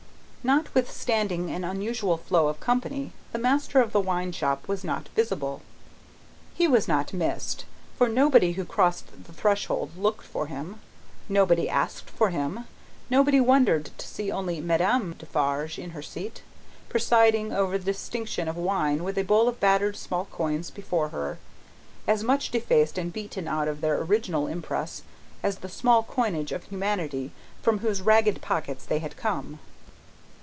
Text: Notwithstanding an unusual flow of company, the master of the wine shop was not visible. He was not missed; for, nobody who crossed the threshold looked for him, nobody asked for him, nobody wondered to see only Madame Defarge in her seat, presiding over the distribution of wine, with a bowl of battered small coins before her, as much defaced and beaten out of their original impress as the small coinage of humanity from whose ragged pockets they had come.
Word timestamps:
Notwithstanding 0.43 1.51
an 1.51 1.63
unusual 1.63 2.17
flow 2.17 2.47
of 2.47 2.59
company, 2.59 3.11
the 3.31 3.37
master 3.37 3.79
of 3.79 3.91
the 3.91 3.99
wine 3.99 4.31
shop 4.31 4.67
was 4.67 4.83
not 4.83 5.07
visible. 5.09 5.61
He 6.55 6.67
was 6.67 6.87
not 6.87 7.13
missed; 7.13 7.65
for, 7.95 8.09
nobody 8.09 8.53
who 8.53 8.65
crossed 8.65 9.25
the 9.25 9.33
threshold 9.33 9.91
looked 9.95 10.25
for 10.25 10.47
him, 10.47 10.81
nobody 11.29 11.69
asked 11.69 12.09
for 12.09 12.31
him, 12.31 12.65
nobody 13.07 13.39
wondered 13.39 13.91
to 13.99 14.07
see 14.07 14.31
only 14.31 14.59
Madame 14.59 15.13
Defarge 15.19 15.77
in 15.77 15.91
her 15.91 16.01
seat, 16.01 16.41
presiding 16.89 17.53
over 17.53 17.77
the 17.77 17.85
distribution 17.93 18.47
of 18.47 18.57
wine, 18.57 19.03
with 19.03 19.19
a 19.19 19.23
bowl 19.23 19.47
of 19.47 19.59
battered 19.59 19.95
small 19.95 20.25
coins 20.25 20.71
before 20.71 21.09
her, 21.09 21.37
as 22.07 22.23
much 22.23 22.49
defaced 22.49 22.97
and 22.97 23.13
beaten 23.13 23.47
out 23.47 23.67
of 23.67 23.79
their 23.79 24.01
original 24.01 24.47
impress 24.47 25.03
as 25.43 25.57
the 25.59 25.69
small 25.69 26.01
coinage 26.01 26.51
of 26.51 26.63
humanity 26.63 27.31
from 27.61 27.77
whose 27.77 28.01
ragged 28.01 28.41
pockets 28.41 28.83
they 28.83 28.97
had 28.97 29.15
come. 29.15 29.59